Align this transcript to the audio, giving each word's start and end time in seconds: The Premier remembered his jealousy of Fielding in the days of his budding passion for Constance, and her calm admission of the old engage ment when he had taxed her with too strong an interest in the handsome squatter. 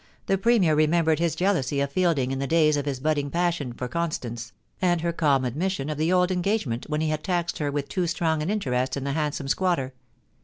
The 0.25 0.39
Premier 0.39 0.73
remembered 0.73 1.19
his 1.19 1.35
jealousy 1.35 1.79
of 1.79 1.91
Fielding 1.91 2.31
in 2.31 2.39
the 2.39 2.47
days 2.47 2.75
of 2.75 2.87
his 2.87 2.99
budding 2.99 3.29
passion 3.29 3.71
for 3.71 3.87
Constance, 3.87 4.51
and 4.81 5.01
her 5.01 5.13
calm 5.13 5.45
admission 5.45 5.91
of 5.91 5.99
the 5.99 6.11
old 6.11 6.31
engage 6.31 6.65
ment 6.65 6.85
when 6.89 7.01
he 7.01 7.09
had 7.09 7.23
taxed 7.23 7.59
her 7.59 7.71
with 7.71 7.87
too 7.87 8.07
strong 8.07 8.41
an 8.41 8.49
interest 8.49 8.97
in 8.97 9.03
the 9.03 9.11
handsome 9.11 9.47
squatter. 9.47 9.93